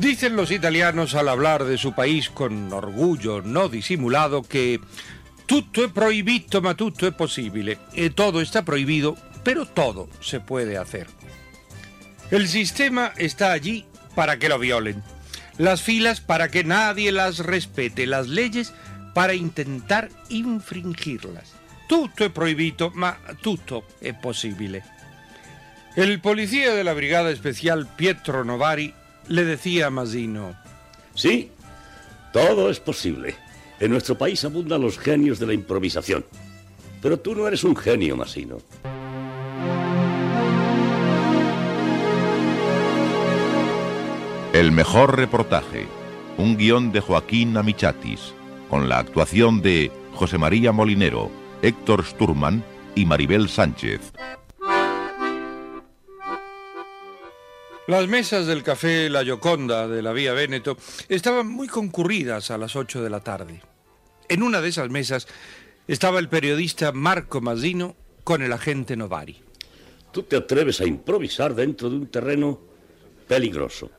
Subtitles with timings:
[0.00, 4.80] Dicen los italianos al hablar de su país con orgullo no disimulado que
[5.44, 7.76] tutto è proibito ma tutto è possibile.
[7.92, 11.06] Eh, todo está prohibido, pero todo se puede hacer.
[12.30, 13.84] El sistema está allí
[14.14, 15.02] para que lo violen.
[15.58, 18.06] Las filas para que nadie las respete.
[18.06, 18.72] Las leyes
[19.12, 21.52] para intentar infringirlas.
[21.86, 24.82] Tutto è proibito, ma tutto è possibile.
[25.94, 28.94] El policía de la Brigada Especial Pietro Novari
[29.30, 30.56] le decía Masino,
[31.14, 31.50] Sí,
[32.32, 33.36] todo es posible.
[33.78, 36.24] En nuestro país abundan los genios de la improvisación.
[37.00, 38.58] Pero tú no eres un genio, Masino.
[44.52, 45.86] El mejor reportaje.
[46.36, 48.34] Un guion de Joaquín Amichatis,
[48.68, 51.30] con la actuación de José María Molinero,
[51.62, 52.64] Héctor Sturman
[52.96, 54.12] y Maribel Sánchez.
[57.90, 60.76] Las mesas del café La Gioconda de la Vía Véneto
[61.08, 63.60] estaban muy concurridas a las 8 de la tarde.
[64.28, 65.26] En una de esas mesas
[65.88, 69.42] estaba el periodista Marco Mazzino con el agente Novari.
[70.12, 72.60] Tú te atreves a improvisar dentro de un terreno
[73.26, 73.90] peligroso.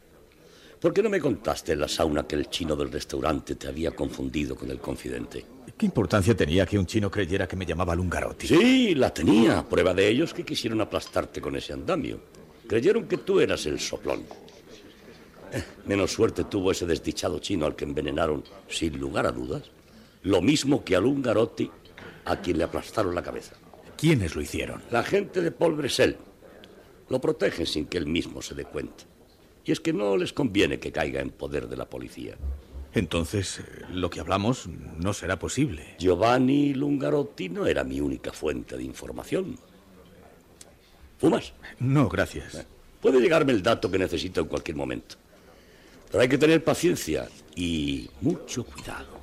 [0.80, 3.92] ¿Por qué no me contaste en la sauna que el chino del restaurante te había
[3.92, 5.46] confundido con el confidente?
[5.78, 8.48] ¿Qué importancia tenía que un chino creyera que me llamaba Lungarotti?
[8.48, 9.68] Sí, la tenía.
[9.68, 12.31] Prueba de ellos que quisieron aplastarte con ese andamio.
[12.72, 14.24] Creyeron que tú eras el soplón.
[15.52, 19.64] Eh, Menos suerte tuvo ese desdichado chino al que envenenaron, sin lugar a dudas,
[20.24, 21.70] lo mismo que a Lungarotti,
[22.24, 23.58] a quien le aplastaron la cabeza.
[23.98, 24.82] ¿Quiénes lo hicieron?
[24.90, 26.16] La gente de Paul Bresel
[27.10, 29.04] lo protegen sin que él mismo se dé cuenta.
[29.66, 32.38] Y es que no les conviene que caiga en poder de la policía.
[32.94, 35.98] Entonces, eh, lo que hablamos no será posible.
[36.00, 39.60] Giovanni Lungarotti no era mi única fuente de información.
[41.22, 41.54] ¿Fumas?
[41.80, 42.66] No, gracias.
[43.00, 45.18] Puede llegarme el dato que necesito en cualquier momento.
[46.10, 49.22] Pero hay que tener paciencia y mucho cuidado.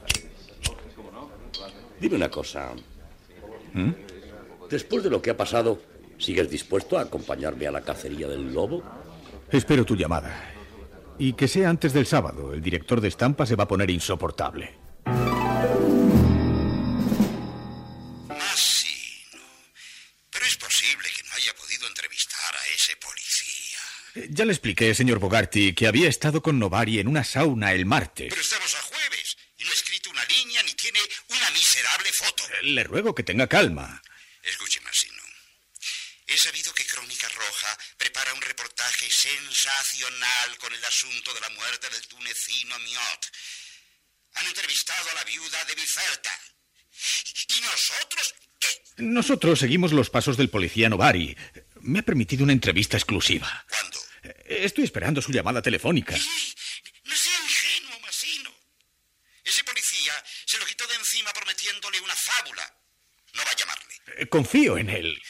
[2.01, 2.71] Dime una cosa.
[3.75, 3.91] ¿Mm?
[4.71, 5.83] Después de lo que ha pasado,
[6.19, 8.81] ¿sigues dispuesto a acompañarme a la cacería del lobo?
[9.51, 10.55] Espero tu llamada.
[11.19, 12.55] Y que sea antes del sábado.
[12.55, 14.88] El director de estampa se va a poner insoportable.
[24.39, 28.29] Ya le expliqué, señor Bogarty, que había estado con Novari en una sauna el martes.
[28.31, 32.45] Pero estamos a jueves y no ha escrito una línea ni tiene una miserable foto.
[32.63, 34.01] Le ruego que tenga calma.
[34.45, 35.21] Escuche, Masino.
[36.29, 41.91] He sabido que Crónica Roja prepara un reportaje sensacional con el asunto de la muerte
[41.91, 43.33] del tunecino Miot.
[44.35, 46.41] Han entrevistado a la viuda de Bifelta.
[47.57, 48.69] ¿Y nosotros qué?
[48.99, 51.37] Nosotros seguimos los pasos del policía Novari.
[51.81, 53.67] Me ha permitido una entrevista exclusiva.
[53.69, 53.98] ¿Cuándo?
[54.49, 56.17] Estoy esperando su llamada telefónica.
[57.05, 58.55] No sea ingenuo, Masino.
[59.45, 60.13] Ese policía
[60.47, 62.75] se lo quitó de encima prometiéndole una fábula.
[63.35, 63.95] No va a llamarle.
[64.19, 65.23] Eh, Confío en él.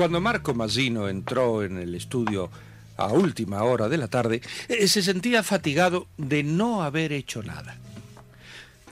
[0.00, 2.48] Cuando Marco Mazzino entró en el estudio
[2.96, 7.76] a última hora de la tarde, eh, se sentía fatigado de no haber hecho nada.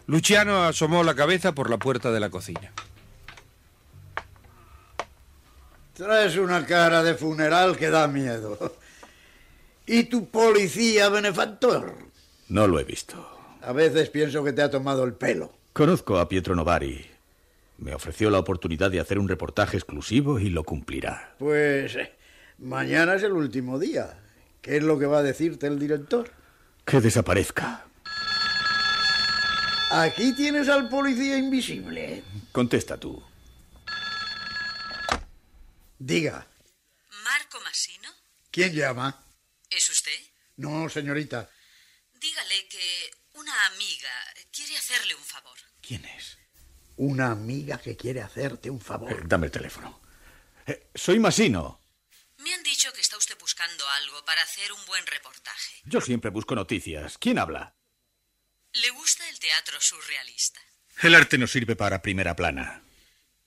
[0.07, 2.75] Luciano asomó la cabeza por la puerta de la cocina.
[5.95, 8.77] Traes una cara de funeral que da miedo.
[9.87, 11.95] ¿Y tu policía benefactor?
[12.51, 13.17] No lo he visto.
[13.63, 15.55] A veces pienso que te ha tomado el pelo.
[15.73, 17.18] Conozco a Pietro Novari.
[17.79, 21.35] Me ofreció la oportunidad de hacer un reportaje exclusivo y lo cumplirá.
[21.39, 22.13] Pues eh,
[22.59, 24.19] mañana es el último día.
[24.61, 26.31] ¿Qué es lo que va a decirte el director?
[26.85, 27.87] Que desaparezca.
[29.91, 32.25] Aquí tienes al policía invisible.
[32.53, 33.23] Contesta tú.
[35.99, 36.47] Diga,
[37.25, 38.09] Marco Masino,
[38.51, 39.25] ¿quién llama?
[39.71, 40.19] ¿es usted?
[40.57, 41.49] No, señorita.
[42.21, 44.11] Dígale que una amiga
[44.53, 45.57] quiere hacerle un favor.
[45.81, 46.38] ¿Quién es?
[46.99, 49.13] Una amiga que quiere hacerte un favor.
[49.13, 50.01] Eh, dame el teléfono.
[50.67, 51.81] Eh, soy Masino.
[52.39, 55.81] Me han dicho que está usted buscando algo para hacer un buen reportaje.
[55.85, 57.17] Yo siempre busco noticias.
[57.19, 57.75] ¿Quién habla?
[58.73, 60.61] ¿Le gusta el teatro surrealista?
[61.03, 62.83] El arte no sirve para primera plana.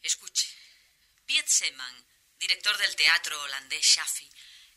[0.01, 0.47] Escuche.
[1.25, 2.06] Piet Seman,
[2.39, 4.30] director del teatro holandés Shaffi,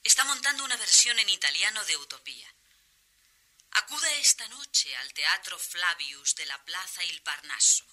[0.03, 2.49] está montando una versión en italiano de Utopía.
[3.71, 7.85] Acuda esta noche al Teatro Flavius de la Plaza Il Parnaso.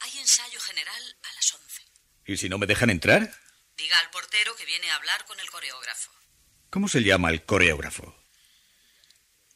[0.00, 1.82] Hay ensayo general a las 11.
[2.26, 3.34] ¿Y si no me dejan entrar?
[3.76, 6.10] Diga al portero que viene a hablar con el coreógrafo.
[6.70, 8.14] ¿Cómo se llama el coreógrafo?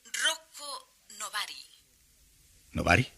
[0.05, 1.67] Rocco Novari.
[2.73, 3.13] ¿Novari?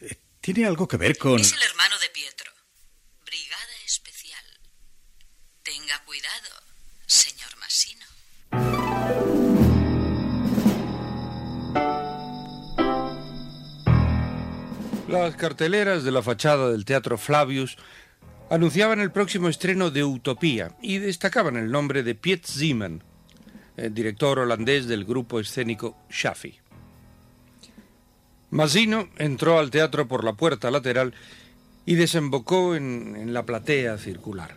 [0.00, 1.40] Eh, ¿Tiene algo que ver con...?
[1.40, 2.52] Es el hermano de Pietro.
[3.24, 4.44] Brigada especial.
[5.62, 6.62] Tenga cuidado,
[7.06, 8.06] señor Masino.
[15.12, 17.76] Las carteleras de la fachada del Teatro Flavius
[18.48, 23.04] anunciaban el próximo estreno de Utopía y destacaban el nombre de Piet Zeeman,
[23.76, 26.58] el director holandés del grupo escénico Shaffi.
[28.48, 31.12] Masino entró al teatro por la puerta lateral
[31.84, 34.56] y desembocó en, en la platea circular.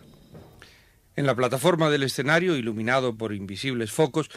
[1.16, 4.30] En la plataforma del escenario, iluminado por invisibles focos,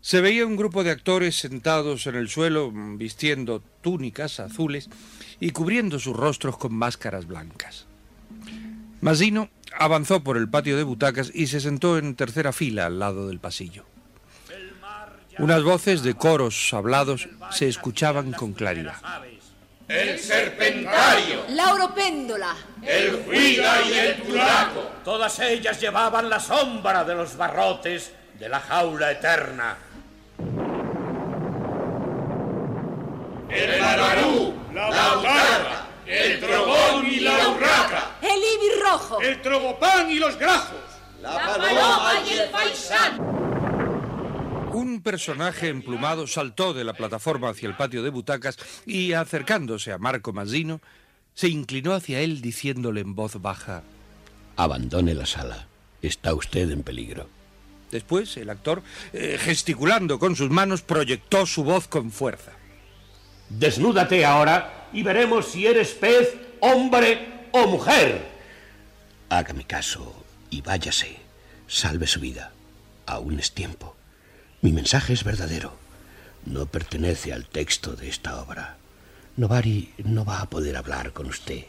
[0.00, 4.88] se veía un grupo de actores sentados en el suelo mm, vistiendo túnicas azules
[5.40, 7.86] y cubriendo sus rostros con máscaras blancas.
[9.00, 9.48] Masino
[9.78, 13.38] avanzó por el patio de butacas y se sentó en tercera fila al lado del
[13.40, 13.84] pasillo.
[15.38, 18.96] Unas voces de coros hablados se escuchaban con claridad.
[19.86, 22.56] El serpentario, La oropéndola.
[22.82, 24.80] el juida y el tulaco.
[25.04, 29.76] Todas ellas llevaban la sombra de los barrotes de la jaula eterna.
[33.48, 38.18] El barbarú, la bautarra, el trogón y la urraca.
[38.20, 39.20] El ibis rojo.
[39.22, 40.76] El trogopán y los grajos.
[41.22, 43.18] La paloma y el faisán.
[44.74, 49.98] Un personaje emplumado saltó de la plataforma hacia el patio de butacas y, acercándose a
[49.98, 50.82] Marco Masino,
[51.32, 53.82] se inclinó hacia él diciéndole en voz baja.
[54.56, 55.68] Abandone la sala.
[56.02, 57.30] Está usted en peligro.
[57.90, 58.82] Después, el actor,
[59.14, 62.52] eh, gesticulando con sus manos, proyectó su voz con fuerza.
[63.48, 68.26] Desnúdate ahora y veremos si eres pez, hombre o mujer.
[69.28, 71.16] Hágame caso y váyase.
[71.68, 72.52] Salve su vida.
[73.06, 73.96] Aún es tiempo.
[74.62, 75.72] Mi mensaje es verdadero.
[76.44, 78.76] No pertenece al texto de esta obra.
[79.36, 81.64] Novari no va a poder hablar con usted.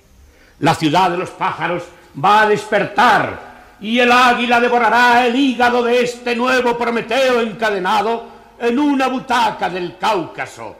[0.60, 1.84] La ciudad de los pájaros
[2.24, 8.28] va a despertar y el águila devorará el hígado de este nuevo Prometeo encadenado
[8.60, 10.78] en una butaca del Cáucaso.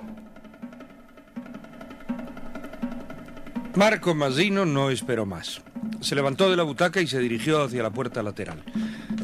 [3.78, 5.62] Marco Masino no esperó más.
[6.02, 8.64] Se levantó de la butaca y se dirigió hacia la puerta lateral.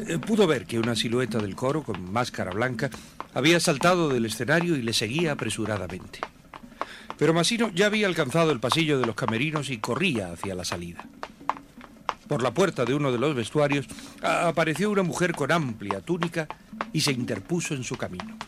[0.06, 2.88] Eh, Pudo ver que una silueta del coro, con máscara blanca,
[3.34, 6.20] había saltado del escenario y le seguía apresuradamente.
[7.18, 11.04] Pero Masino ya había alcanzado el pasillo de los camerinos y corría hacia la salida.
[12.28, 13.86] Por la puerta de uno de los vestuarios
[14.22, 16.46] apareció una mujer con amplia túnica
[16.92, 18.38] y se interpuso en su camino.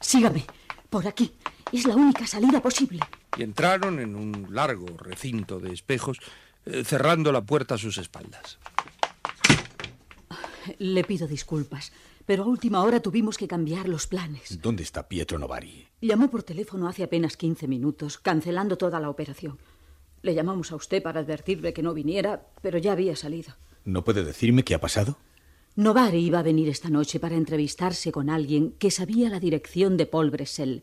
[0.00, 0.42] Sígame.
[0.88, 1.30] Por aquí.
[1.70, 3.00] Es la única salida posible.
[3.36, 6.18] Y entraron en un largo recinto de espejos,
[6.66, 8.58] eh, cerrando la puerta a sus espaldas.
[10.78, 11.92] Le pido disculpas,
[12.26, 14.60] pero a última hora tuvimos que cambiar los planes.
[14.60, 15.88] ¿Dónde está Pietro Novari?
[16.00, 19.58] Llamó por teléfono hace apenas 15 minutos, cancelando toda la operación.
[20.22, 23.54] Le llamamos a usted para advertirle que no viniera, pero ya había salido.
[23.84, 25.18] ¿No puede decirme qué ha pasado?
[25.76, 30.06] Novari iba a venir esta noche para entrevistarse con alguien que sabía la dirección de
[30.06, 30.82] Paul Bressel,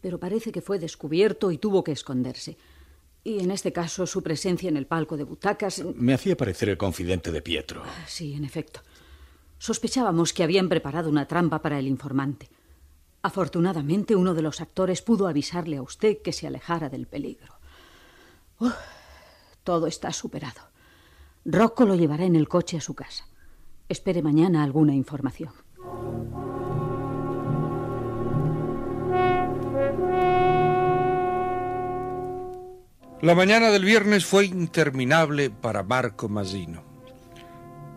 [0.00, 2.56] pero parece que fue descubierto y tuvo que esconderse.
[3.24, 5.84] Y en este caso, su presencia en el palco de butacas.
[5.94, 7.82] Me hacía parecer el confidente de Pietro.
[8.06, 8.80] Sí, en efecto.
[9.58, 12.48] Sospechábamos que habían preparado una trampa para el informante.
[13.22, 17.54] Afortunadamente, uno de los actores pudo avisarle a usted que se alejara del peligro.
[18.60, 18.74] Uf,
[19.64, 20.60] todo está superado.
[21.44, 23.26] Rocco lo llevará en el coche a su casa.
[23.88, 25.52] Espere mañana alguna información.
[33.20, 36.84] La mañana del viernes fue interminable para Marco Mazzino.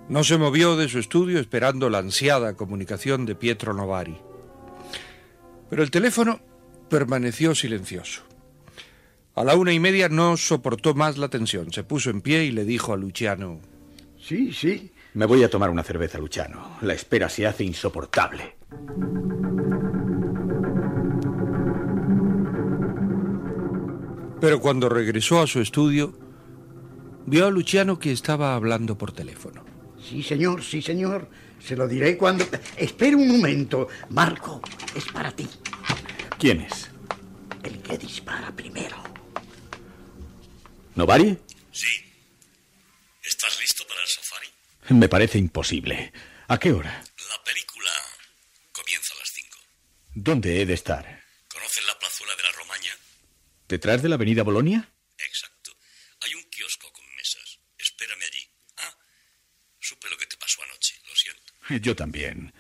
[0.10, 4.18] No se movió de su estudio esperando la ansiada comunicación de Pietro Novari.
[5.70, 6.40] Pero el teléfono
[6.90, 8.24] permaneció silencioso.
[9.36, 11.72] A la una y media no soportó más la tensión.
[11.72, 13.60] Se puso en pie y le dijo a Luciano:
[14.20, 14.92] Sí, sí.
[15.14, 16.78] Me voy a tomar una cerveza, Luciano.
[16.82, 18.56] La espera se hace insoportable.
[24.42, 26.18] Pero cuando regresó a su estudio,
[27.28, 29.64] vio a Luciano que estaba hablando por teléfono.
[30.04, 31.30] Sí, señor, sí, señor.
[31.60, 32.46] Se lo diré cuando...
[32.76, 33.88] Espera un momento.
[34.10, 34.60] Marco,
[34.96, 35.48] es para ti.
[36.40, 36.90] ¿Quién es?
[37.62, 38.98] El que dispara primero.
[40.96, 41.38] ¿Novari?
[41.72, 41.88] Sí.
[43.24, 44.48] ¿Estás listo para el safari?
[44.90, 46.12] Me parece imposible.
[46.48, 46.90] ¿A qué hora?
[47.30, 47.92] La película
[48.72, 49.60] comienza a las cinco.
[50.16, 51.24] ¿Dónde he de estar?
[51.54, 52.92] ¿Conoces la plazuela de la Romaña?
[53.72, 54.92] ¿Detrás de la avenida Bolonia?
[55.18, 55.72] Exacto.
[56.20, 57.58] Hay un kiosco con mesas.
[57.78, 58.46] Espérame allí.
[58.76, 58.98] Ah,
[59.80, 61.00] supe lo que te pasó anoche.
[61.08, 61.54] Lo siento.
[61.82, 62.54] Yo también.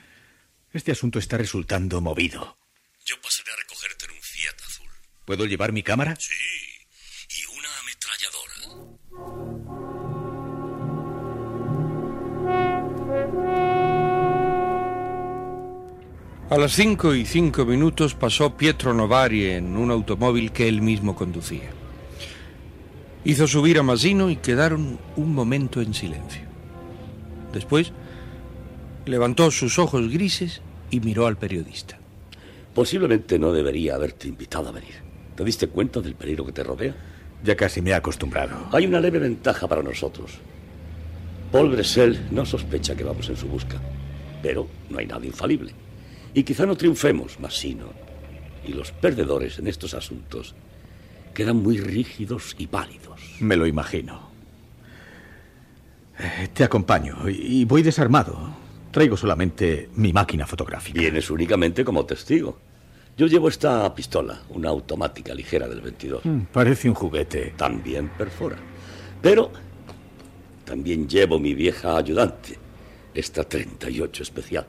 [0.72, 2.58] Este asunto está resultando movido.
[3.04, 4.90] Yo pasaré a recogerte en un Fiat azul.
[5.26, 6.16] ¿Puedo llevar mi cámara?
[6.16, 6.34] Sí.
[16.52, 21.16] A las cinco y cinco minutos pasó Pietro Novari en un automóvil que él mismo
[21.16, 21.70] conducía.
[23.24, 26.42] Hizo subir a Mazzino y quedaron un momento en silencio.
[27.54, 27.94] Después
[29.06, 31.98] levantó sus ojos grises y miró al periodista.
[32.76, 34.96] Posiblemente no debería haberte invitado a venir.
[35.38, 36.94] ¿Te diste cuenta del peligro que te rodea?
[37.46, 38.68] Ya casi me he acostumbrado.
[38.74, 40.32] Hay una leve ventaja para nosotros.
[41.50, 43.80] Paul Bressel no sospecha que vamos en su busca.
[44.44, 45.74] Pero no hay nada infalible.
[46.34, 47.88] Y quizá no triunfemos, Massino.
[48.66, 50.56] Y los perdedores en estos asuntos
[51.34, 53.20] quedan muy rígidos y pálidos.
[53.40, 54.30] Me lo imagino.
[56.20, 58.38] Eh, Te acompaño y voy desarmado.
[58.92, 61.00] Traigo solamente mi máquina fotográfica.
[61.00, 62.60] Vienes únicamente como testigo.
[63.18, 66.26] Yo llevo esta pistola, una automática ligera del 22.
[66.26, 67.54] Mm, Parece un juguete.
[67.58, 68.58] También perfora.
[69.22, 69.52] Pero
[70.66, 72.58] también llevo mi vieja ayudante,
[73.14, 74.68] esta 38 especial.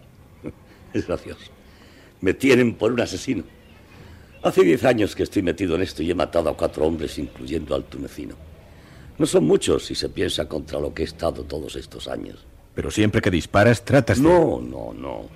[0.93, 1.51] Es gracioso.
[2.21, 3.45] Me tienen por un asesino.
[4.43, 7.75] Hace diez años que estoy metido en esto y he matado a cuatro hombres, incluyendo
[7.75, 8.35] al tunecino.
[9.19, 12.45] No son muchos si se piensa contra lo que he estado todos estos años.
[12.75, 14.25] Pero siempre que disparas tratas de...
[14.25, 15.29] No, no, no.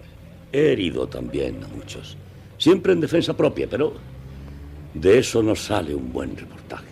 [0.53, 2.17] He herido también a muchos.
[2.59, 3.95] Siempre en defensa propia, pero
[4.95, 6.87] de eso no sale un buen reportaje.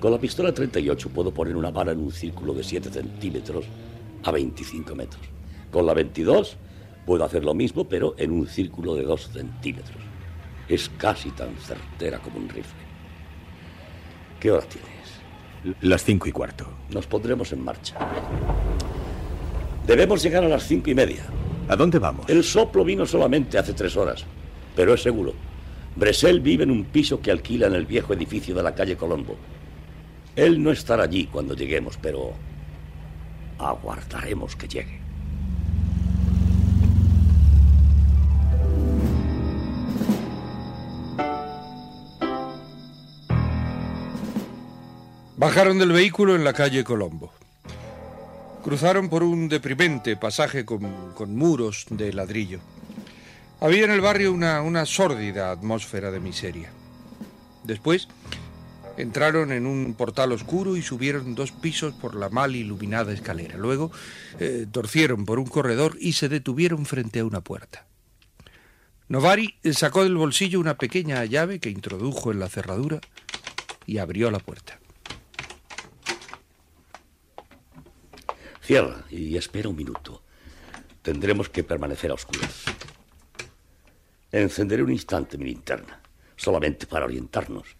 [0.00, 3.66] Con la pistola 38 puedo poner una bala en un círculo de 7 centímetros
[4.24, 5.22] a 25 metros.
[5.70, 6.56] Con la 22
[7.06, 10.02] puedo hacer lo mismo, pero en un círculo de 2 centímetros.
[10.68, 12.84] Es casi tan certera como un rifle.
[14.40, 15.76] ¿Qué hora tienes?
[15.80, 16.66] Las cinco y cuarto.
[16.90, 17.96] Nos pondremos en marcha.
[19.86, 21.24] Debemos llegar a las cinco y media.
[21.68, 22.28] ¿A dónde vamos?
[22.28, 24.24] El soplo vino solamente hace tres horas,
[24.74, 25.32] pero es seguro.
[25.94, 29.36] Bresel vive en un piso que alquila en el viejo edificio de la calle Colombo.
[30.34, 32.34] Él no estará allí cuando lleguemos, pero
[33.58, 35.05] aguardaremos que llegue.
[45.46, 47.32] Bajaron del vehículo en la calle Colombo.
[48.64, 50.82] Cruzaron por un deprimente pasaje con,
[51.36, 52.58] muros de ladrillo.
[53.60, 56.72] Había en el barrio una, una sórdida atmósfera de miseria.
[57.62, 58.08] Después
[58.96, 63.56] entraron en un portal oscuro y subieron dos pisos por la mal iluminada escalera.
[63.56, 63.92] Luego
[64.40, 67.86] eh, torcieron por un corredor y se detuvieron frente a una puerta.
[69.06, 72.98] Novari sacó del bolsillo una pequeña llave que introdujo en la cerradura
[73.86, 74.80] y abrió la puerta.
[78.66, 80.22] Cierra y espera un minuto.
[81.00, 82.64] Tendremos que permanecer a oscuras.
[84.32, 86.02] Encenderé un instante mi linterna,
[86.34, 87.76] solamente para orientarnos.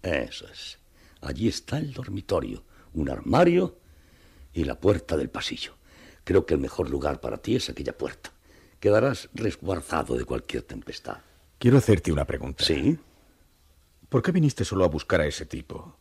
[0.00, 0.78] Eso es.
[1.20, 3.76] Allí está el dormitorio, un armario
[4.54, 5.74] y la puerta del pasillo.
[6.24, 8.32] Creo que el mejor lugar para ti es aquella puerta.
[8.80, 11.18] Quedarás resguardado de cualquier tempestad.
[11.58, 12.64] Quiero hacerte una pregunta.
[12.64, 12.98] ¿Sí?
[14.08, 15.98] ¿Por qué viniste solo a buscar a ese tipo?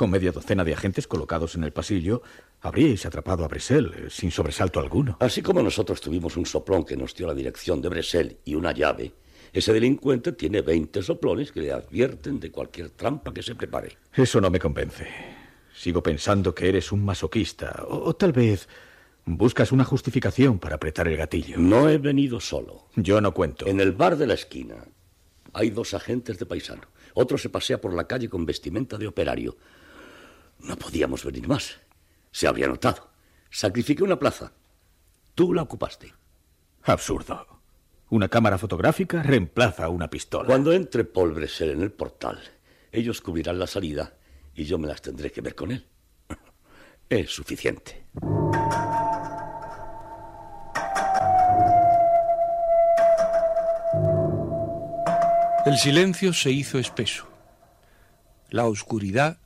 [0.00, 2.22] Con media docena de agentes colocados en el pasillo,
[2.62, 5.18] habríais atrapado a Bresel eh, sin sobresalto alguno.
[5.20, 8.72] Así como nosotros tuvimos un soplón que nos dio la dirección de Bresel y una
[8.72, 9.12] llave,
[9.52, 13.98] ese delincuente tiene 20 soplones que le advierten de cualquier trampa que se prepare.
[14.14, 15.06] Eso no me convence.
[15.74, 18.70] Sigo pensando que eres un masoquista, o, o tal vez
[19.26, 21.58] buscas una justificación para apretar el gatillo.
[21.58, 22.86] No he venido solo.
[22.96, 23.66] Yo no cuento.
[23.66, 24.76] En el bar de la esquina
[25.52, 26.84] hay dos agentes de paisano.
[27.12, 29.58] Otro se pasea por la calle con vestimenta de operario.
[30.62, 31.78] No podíamos venir más.
[32.30, 33.10] Se habría notado.
[33.50, 34.52] Sacrifiqué una plaza.
[35.34, 36.14] Tú la ocupaste.
[36.82, 37.46] Absurdo.
[38.10, 40.46] Una cámara fotográfica reemplaza una pistola.
[40.46, 42.40] Cuando entre Paul Bresser en el portal,
[42.92, 44.14] ellos cubrirán la salida
[44.54, 45.86] y yo me las tendré que ver con él.
[47.08, 48.04] Es suficiente.
[55.66, 57.28] El silencio se hizo espeso.
[58.48, 59.38] La oscuridad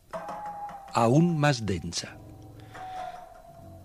[0.94, 2.16] aún más densa.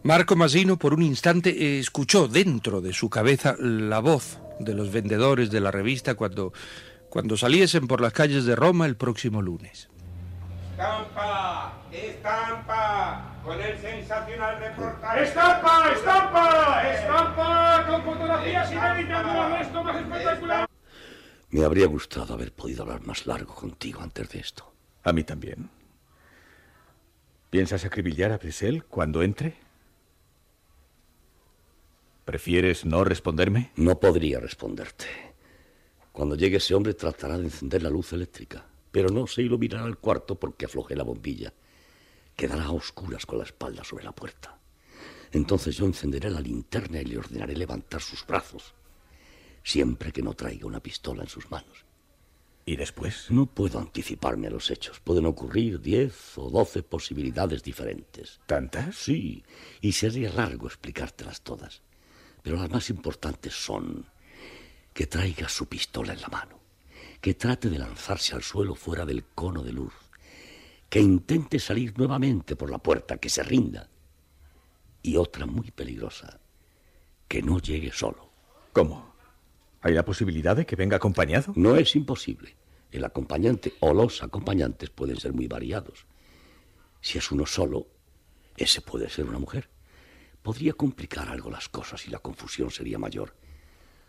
[0.04, 5.52] Marco Masino por un instante escuchó dentro de su cabeza la voz de los vendedores
[5.52, 6.54] de la revista cuando,
[7.10, 9.90] cuando saliesen por las calles de Roma el próximo lunes.
[10.72, 15.24] Estampa, estampa, con el sensacional reportaje.
[15.24, 20.70] Estampa, estampa, estampa, con fotografías inéditas de arresto más espectacular.
[21.50, 24.72] Me habría gustado haber podido hablar más largo contigo antes de esto.
[25.04, 25.70] A mí también.
[27.50, 29.56] ¿Piensas acribillar a Brisel cuando entre?
[32.24, 33.72] ¿Prefieres no responderme?
[33.76, 35.06] No podría responderte.
[36.12, 39.98] Cuando llegue ese hombre tratará de encender la luz eléctrica, pero no se iluminará el
[39.98, 41.52] cuarto porque afloje la bombilla.
[42.36, 44.60] Quedará a oscuras con la espalda sobre la puerta.
[45.32, 48.76] Entonces yo encenderé la linterna y le ordenaré levantar sus brazos,
[49.64, 51.89] siempre que no traiga una pistola en sus manos.
[52.70, 53.32] ¿Y después?
[53.32, 55.00] No puedo anticiparme a los hechos.
[55.00, 58.40] Pueden ocurrir diez o doce posibilidades diferentes.
[58.46, 58.96] ¿Tantas?
[58.96, 59.44] Sí,
[59.82, 61.82] y sería largo explicártelas todas.
[62.44, 64.06] Pero las más importantes son
[64.94, 66.60] que traiga su pistola en la mano,
[67.20, 69.96] que trate de lanzarse al suelo fuera del cono de luz,
[70.90, 73.90] que intente salir nuevamente por la puerta, que se rinda.
[75.02, 76.40] Y otra muy peligrosa,
[77.28, 78.30] que no llegue solo.
[78.74, 79.09] ¿Cómo?
[79.82, 81.54] ¿Hay la posibilidad de que venga acompañado?
[81.56, 82.56] No es imposible.
[82.92, 86.06] El acompañante o los acompañantes pueden ser muy variados.
[87.02, 87.88] Si es uno solo,
[88.58, 89.70] ese puede ser una mujer.
[90.42, 93.36] Podría complicar algo las cosas y la confusión sería mayor.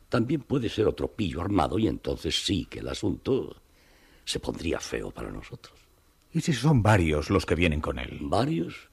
[0.09, 3.63] También puede ser otro pillo armado y entonces sí que el asunto
[4.25, 5.79] se pondría feo para nosotros.
[6.33, 8.19] ¿Y si son varios los que vienen con él?
[8.23, 8.89] ¿Varios?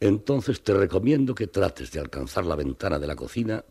[0.00, 3.64] Entonces te recomiendo que trates de alcanzar la ventana de la cocina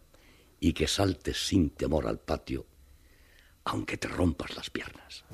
[0.64, 2.66] y que saltes sin temor al patio,
[3.66, 5.26] aunque te rompas las piernas.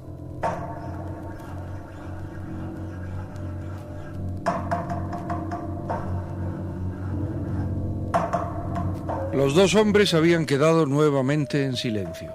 [9.32, 12.34] Los dos hombres habían quedado nuevamente en silencio,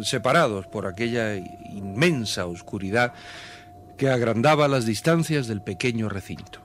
[0.00, 3.12] separados por aquella inmensa oscuridad
[3.98, 6.62] que agrandaba las distancias del pequeño recinto.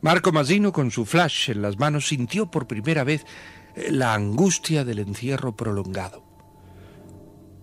[0.00, 3.26] Marco Masino, con su flash en las manos, sintió por primera vez
[3.90, 6.24] la angustia del encierro prolongado.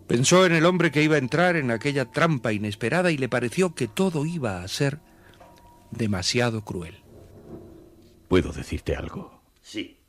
[0.07, 3.73] Pensó en el hombre que iba a entrar en aquella trampa inesperada y le pareció
[3.73, 4.99] que todo iba a ser
[5.91, 6.95] demasiado cruel.
[8.27, 9.41] ¿Puedo decirte algo?
[9.61, 9.99] Sí.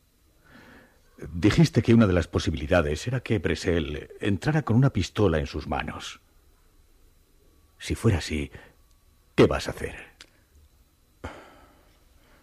[1.33, 5.67] Dijiste que una de las posibilidades era que Bresel entrara con una pistola en sus
[5.67, 6.21] manos.
[7.79, 8.51] Si fuera así,
[9.35, 9.97] ¿qué vas a hacer?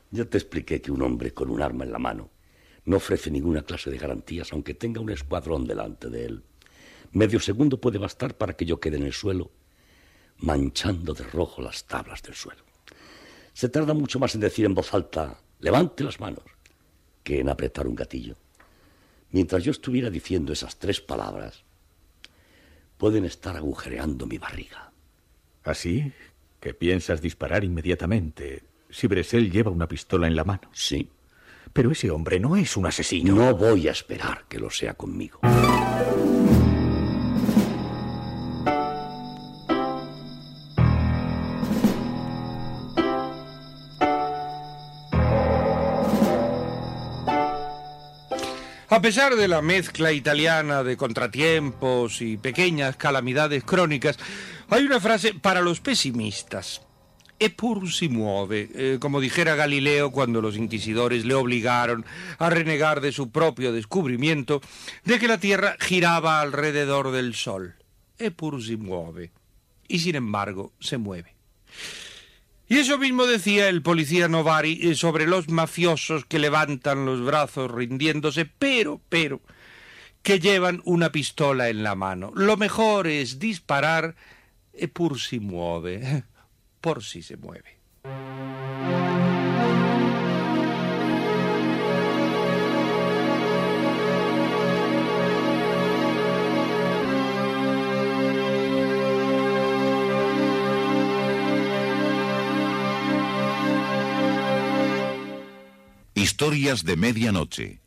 [0.09, 2.31] Ya te expliqué que un hombre con un arma en la mano
[2.85, 6.43] no ofrece ninguna clase de garantías aunque tenga un escuadrón delante de él.
[7.11, 9.51] Medio segundo puede bastar para que yo quede en el suelo,
[10.37, 12.63] manchando de rojo las tablas del suelo.
[13.53, 16.43] Se tarda mucho más en decir en voz alta, levante las manos,
[17.23, 18.35] que en apretar un gatillo.
[19.31, 21.63] Mientras yo estuviera diciendo esas tres palabras,
[22.97, 24.91] pueden estar agujereando mi barriga.
[25.63, 26.11] ¿Así?
[26.59, 30.69] ¿Que piensas disparar inmediatamente si Bresel lleva una pistola en la mano?
[30.73, 31.09] Sí.
[31.73, 33.35] Pero ese hombre no es un asesino.
[33.35, 35.39] No voy a esperar que lo sea conmigo.
[48.93, 54.19] A pesar de la mezcla italiana de contratiempos y pequeñas calamidades crónicas,
[54.69, 56.83] hay una frase para los pesimistas.
[57.43, 62.05] Epur si muove, eh, como dijera Galileo cuando los inquisidores le obligaron
[62.37, 64.61] a renegar de su propio descubrimiento
[65.03, 67.75] de que la Tierra giraba alrededor del Sol.
[68.17, 69.31] Epur si muove.
[69.87, 71.35] Y sin embargo, se mueve.
[72.67, 77.69] Y eso mismo decía el policía Novari eh, sobre los mafiosos que levantan los brazos
[77.69, 79.41] rindiéndose, pero, pero,
[80.21, 82.31] que llevan una pistola en la mano.
[82.35, 84.15] Lo mejor es disparar
[84.73, 86.23] e pur si muove,
[86.83, 87.79] por si se mueve.
[106.15, 107.82] Historias de Medianoche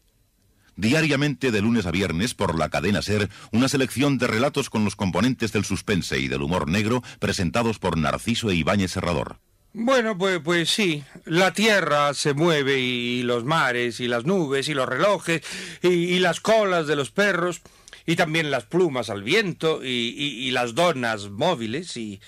[0.77, 4.95] Diariamente de lunes a viernes por la cadena Ser, una selección de relatos con los
[4.95, 9.39] componentes del suspense y del humor negro presentados por Narciso e Ibáñez Serrador.
[9.79, 14.75] Bueno, pues, pues sí, la tierra se mueve y los mares y las nubes y
[14.75, 15.43] los relojes
[15.83, 17.61] y, las colas de los perros
[18.07, 22.21] y también las plumas al viento y, las donas móviles y,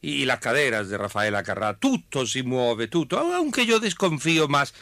[0.00, 1.76] las caderas de Rafaela Carrà.
[1.76, 4.72] Tutto si muove, tutto, aunque yo desconfío más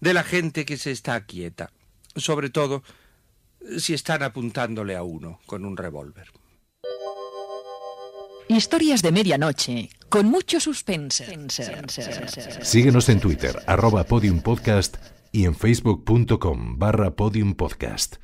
[0.00, 1.70] de la gente que se está quieta,
[2.16, 2.82] sobre todo
[3.78, 6.28] si están apuntándole a uno con un revólver.
[8.48, 11.26] Historias de medianoche, con mucho suspense.
[12.62, 14.96] Síguenos en Twitter, arroba podiumpodcast
[15.30, 18.16] y en facebook.com barra podiumpodcast.